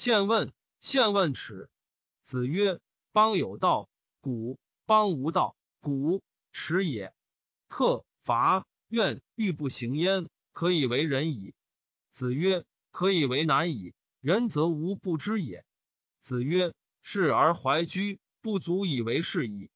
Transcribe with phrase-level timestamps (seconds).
[0.00, 1.68] 献问，献问耻。
[2.22, 2.78] 子曰：
[3.10, 3.88] 邦有道，
[4.20, 6.22] 古；邦无道，古。
[6.52, 7.12] 耻也。
[7.66, 11.52] 克伐怨欲不行焉，可以为仁矣。
[12.12, 13.92] 子曰：可以为难矣。
[14.20, 15.64] 仁则无不知也。
[16.20, 16.72] 子曰：
[17.02, 19.68] 事而怀居，不足以为是矣。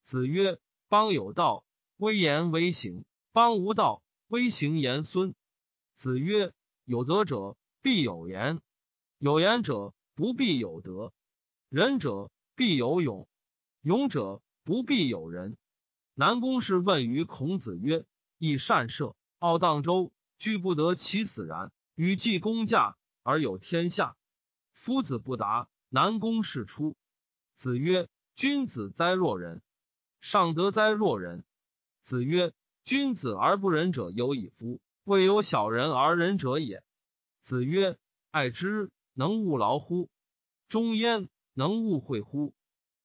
[0.00, 0.58] 子曰：
[0.88, 1.66] 邦有道，
[1.98, 5.34] 威严为行；邦无道，威行言孙。
[5.92, 6.54] 子曰：
[6.86, 8.62] 有德者必有言，
[9.18, 11.10] 有言者不必有德；
[11.70, 13.26] 仁者必有勇，
[13.80, 15.56] 勇者不必有仁。
[16.12, 18.04] 南宫氏问于孔子曰
[18.36, 21.72] ：“亦善射，傲荡周，居不得其死然。
[21.94, 24.16] 与季公驾而有天下。”
[24.72, 25.68] 夫子不答。
[25.88, 26.94] 南宫氏出。
[27.54, 29.62] 子曰：“君子哉若人！
[30.20, 31.42] 上德哉若人！”
[32.02, 32.52] 子曰
[32.84, 36.82] ：“君子而不仁者有矣夫。”未有小人而仁者也。
[37.40, 37.96] 子曰
[38.30, 40.10] ：“爱之，能勿劳乎？
[40.68, 42.54] 中焉，能勿惠乎？”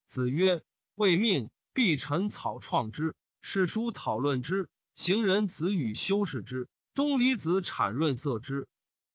[0.05, 0.61] 子曰
[0.95, 8.67] ：“未命，必陈草创之；史书讨论之；行人子语修饰之；东离子产润色之。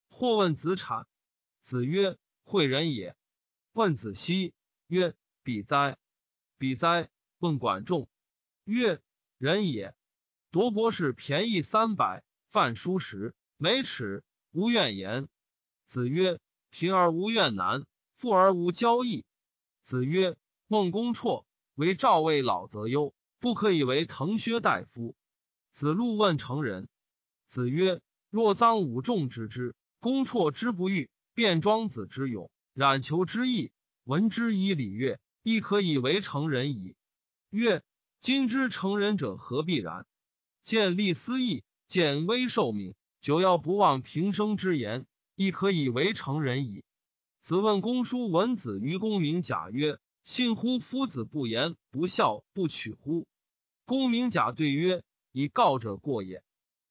[0.08, 1.06] 或问子产，
[1.60, 3.14] 子曰：‘惠人也。’
[3.74, 4.54] 问子奚
[4.86, 5.98] 曰：‘比哉！’
[6.56, 7.10] 比哉！
[7.38, 8.08] 问管仲
[8.64, 9.02] 曰
[9.36, 9.94] ：‘人也。’
[10.50, 15.28] 夺博士便宜三百。”饭书食，每尺无怨言。
[15.84, 16.38] 子曰：
[16.70, 19.24] 贫而无怨难，富而无骄易。
[19.82, 20.36] 子曰：
[20.66, 25.14] 孟公绰为赵魏老则忧，不可以为滕薛大夫。
[25.70, 26.88] 子路问成人。
[27.46, 28.00] 子曰：
[28.30, 33.70] 若臧武仲之之，公绰之不欲，卞庄子之勇，冉求之义，
[34.04, 36.96] 闻之以礼乐，亦可以为成人矣。
[37.50, 37.82] 曰：
[38.20, 40.06] 今之成人者何必然？
[40.62, 41.62] 见利思义。
[41.86, 45.06] 见微受命，久要不忘平生之言，
[45.36, 46.82] 亦可以为成人矣。
[47.40, 53.28] 子问公叔文子于公明甲曰：“信乎夫子不言不孝不取乎？”
[53.86, 56.42] 公明甲对曰：“以告者过也。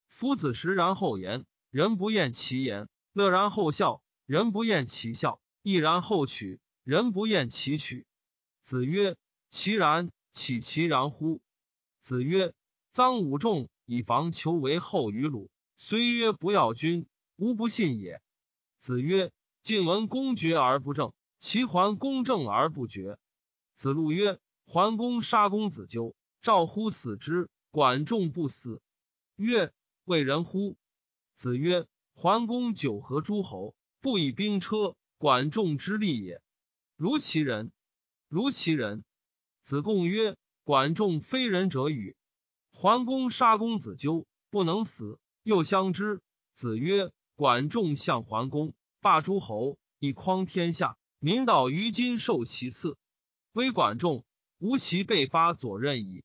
[0.07, 8.05] 夫子实然后言，人不厌其言；乐然后笑，人不厌其笑；亦然后取，人不厌其取。”
[8.63, 9.17] 子曰
[9.49, 11.41] ：“其然，岂其然乎？”
[11.99, 12.53] 子曰
[12.95, 18.19] ：“臧武仲。”以防求为后于鲁，虽曰不要君，无不信也。
[18.85, 19.31] 子曰：
[19.63, 23.17] 晋文公决而不正，齐桓公正而不决。
[23.73, 24.37] 子路曰：
[24.67, 28.79] 桓公杀公子纠，赵乎死之，管仲不死。
[29.37, 30.77] 曰：为人乎？
[31.33, 36.39] 子曰：桓公九合诸侯，不以兵车，管仲之利也。
[36.95, 37.71] 如其人，
[38.27, 39.03] 如其人。
[39.63, 42.15] 子贡曰：管仲非人者与？
[42.69, 46.21] 桓公杀公子纠，不能死，又相之。
[46.53, 52.97] 子曰：“管仲向桓公，霸诸侯，以匡天下，民道于今受其赐。
[53.51, 54.23] 微管仲，
[54.57, 56.23] 无其被发左任矣。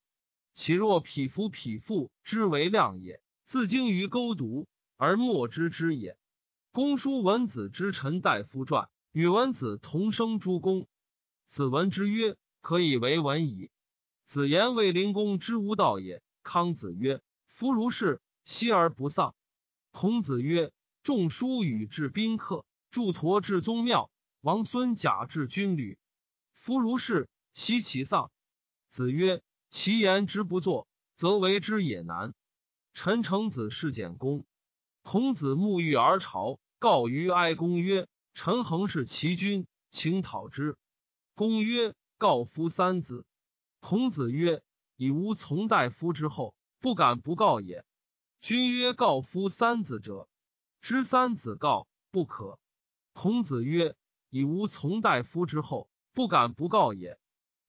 [0.53, 6.17] 其若匹夫匹妇之为量也，自精于勾读而莫知之也。”
[6.71, 10.87] 公叔文子之臣大夫传，与文子同生诸公。
[11.49, 13.71] 子闻之曰：“可以为文矣。”
[14.25, 16.23] 子言为灵公之无道也。
[16.45, 19.35] 康子曰：“夫如是，息而不丧。”
[19.91, 20.71] 孔子曰
[21.03, 25.99] ：“仲叔与至宾客，祝陀至宗庙，王孙贾至军旅。
[26.53, 28.31] 夫如是，息其丧。”
[28.89, 32.35] 子曰：“其言之不作，则为之也难。”
[32.93, 34.45] 陈成子是简公。
[35.03, 40.77] 孔子沐浴而朝，告于哀公曰：“陈恒是其君，请讨之。”
[41.35, 43.25] 公曰：“告夫三子。”
[43.81, 44.63] 孔子曰。
[44.97, 47.87] 以吾从大夫之后，不敢不告也。
[48.43, 50.29] 君曰：“告夫三子者，
[50.81, 52.59] 知三子告不可。”
[53.13, 53.97] 孔子曰
[54.31, 57.19] ：“以无从大夫之后，不敢不告也。”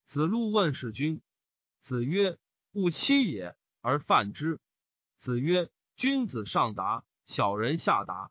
[0.04, 1.20] 子路问世君。
[1.78, 2.38] 子曰
[2.72, 4.60] ：“勿欺也，而犯之。”
[5.18, 8.30] 子曰：“君子上达，小人下达。”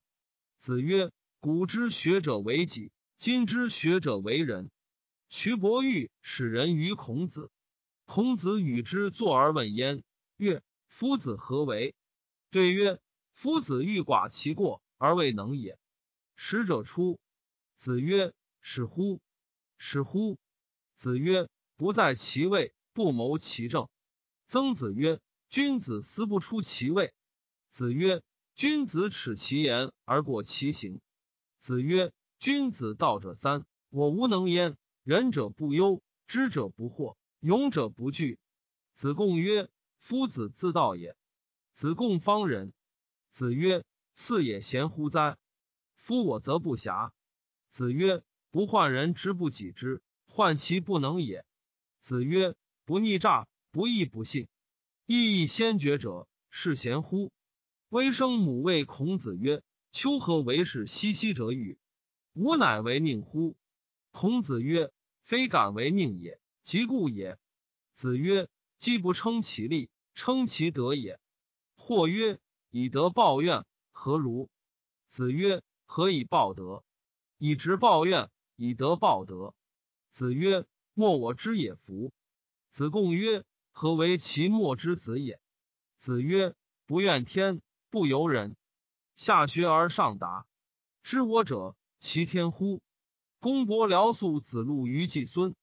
[0.57, 4.71] 子曰：“古之学者为己，今之学者为人。”
[5.29, 7.49] 徐伯玉使人于孔子。
[8.05, 10.03] 孔子与之坐而问焉，
[10.37, 11.95] 曰：“夫子何为？”
[12.51, 12.99] 对曰
[13.41, 15.79] ：“夫子欲寡其过而未能也。”
[16.37, 17.19] 使者出。
[17.75, 19.19] 子曰：“使乎？
[19.79, 20.37] 使乎？”
[20.93, 23.89] 子曰：“不在其位，不谋其政。”
[24.45, 27.15] 曾子曰：“君子思不出其位。”
[27.71, 28.21] 子曰
[28.53, 31.01] ：“君子耻其言而过其行。”
[31.57, 34.77] 子曰：“君子道者三，我无能焉。
[35.01, 38.37] 仁者不忧，知者不惑。”勇者不惧。
[38.93, 39.67] 子贡曰
[39.97, 41.17] ：“夫子自道也。”
[41.73, 42.71] 子贡方人。
[43.31, 45.37] 子曰：“赐也贤乎哉？
[45.95, 47.11] 夫我则不暇。”
[47.69, 51.45] 子曰：“不患人之不己知，患其不能也。
[51.99, 54.49] 子曰：不逆诈，不义不信。
[55.05, 57.31] 义亦先觉者，是贤乎？
[57.87, 61.79] 微生母谓孔子曰：丘何为是熙熙者与？
[62.33, 63.55] 吾乃为佞乎？
[64.11, 64.91] 孔子曰：
[65.21, 67.37] 非敢为佞也，即故也。
[67.93, 71.17] 子曰：既不称其力，称其德也。
[71.75, 72.39] 或曰：
[72.71, 74.49] 以德报怨，何如？
[75.09, 76.85] 子曰：何以报德？
[77.37, 79.53] 以直报怨，以德报德。
[80.09, 82.13] 子曰：莫我之也夫。
[82.69, 85.41] 子贡曰：何为其莫之子也？
[85.97, 88.55] 子曰：不怨天，不尤人。
[89.15, 90.45] 下学而上达，
[91.03, 92.81] 知我者，其天乎？
[93.41, 95.55] 公伯辽肃子路于季孙，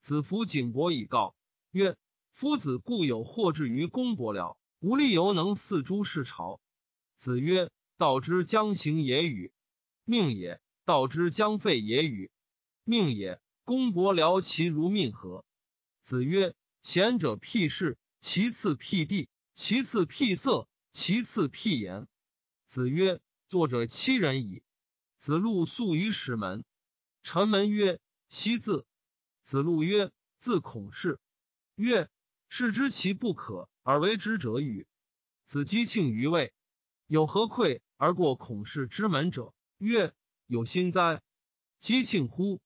[0.00, 1.34] 子服景伯以告
[1.70, 1.98] 曰：
[2.30, 6.60] 夫子固有祸至于公伯辽，无力犹能四诸事朝。
[7.14, 9.52] 子曰：道之将行也与？
[10.04, 10.60] 命也。
[10.84, 12.30] 道之将废也与？
[12.84, 13.40] 命也。
[13.64, 15.44] 公伯辽其如命何？
[16.02, 22.06] 子曰：贤者辟事，其次辟地，其次辟色，其次辟言。
[22.66, 24.62] 子曰：作者七人矣。
[25.16, 26.64] 子路宿于使门，
[27.22, 27.98] 臣门曰：
[28.28, 28.86] 昔字。
[29.42, 31.18] 子路曰：自孔氏。
[31.76, 32.10] 曰：
[32.48, 34.84] 是知其不可而为之者与？
[35.44, 36.52] 子姬庆于位，
[37.06, 39.54] 有何愧而过孔氏之门者？
[39.78, 40.12] 曰：
[40.48, 41.22] 有心哉！
[41.78, 42.60] 姬庆乎？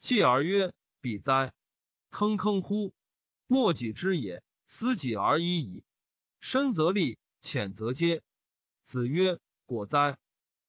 [0.00, 1.54] 继而曰：彼哉！
[2.10, 2.92] 坑坑乎！
[3.46, 5.84] 莫己之也，思己而已矣。
[6.40, 8.24] 深则利，浅则揭。
[8.82, 10.18] 子曰：果哉！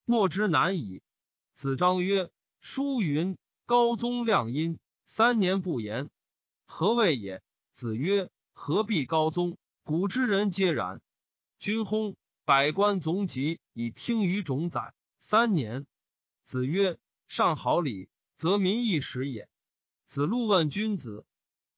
[0.06, 1.02] 莫之难矣。
[1.56, 2.30] 子张曰：
[2.60, 3.36] 书云：
[3.66, 6.12] 高宗亮阴，三年不言。
[6.68, 7.42] 何谓也？
[7.72, 9.58] 子曰：何必高宗？
[9.88, 11.02] 古之人皆然。
[11.60, 15.88] 君薨，百官总集以听于种宰三年。
[16.44, 16.98] 子曰：
[17.30, 19.48] 上好礼，则民易时也。
[20.06, 21.26] 子路问君子。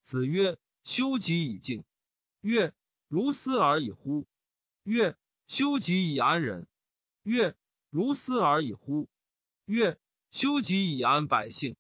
[0.01, 0.57] 子曰。
[0.83, 1.83] 修己以敬。
[2.41, 2.73] 曰：
[3.09, 4.25] 如斯而已乎？
[4.81, 5.15] 曰：
[5.45, 6.67] 修己以安人。
[7.21, 7.55] 曰：
[7.91, 9.07] 如斯而已乎？
[9.65, 9.99] 曰：
[10.31, 11.75] 修己以安百姓。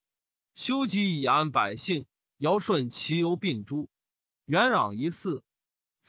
[0.53, 2.05] 修己以安百姓，
[2.37, 3.89] 尧舜其犹并诸？
[4.45, 5.41] 元攘一嗣。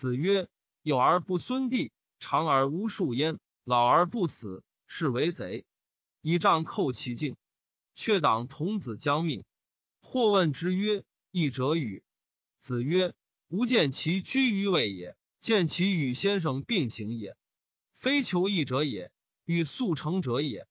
[0.00, 0.48] 子曰：
[0.80, 5.66] 有而不孙弟，长而无树焉，老而不死，是为贼。
[6.22, 7.36] 以杖寇其境，
[7.94, 9.44] 却党童子将命。
[10.00, 12.02] 或问之曰：义者与？
[12.58, 13.12] 子曰
[13.48, 17.36] ：“吾见其居于位也，见其与先生并行也。
[17.92, 19.12] 非求义者也，
[19.44, 20.66] 与速成者也。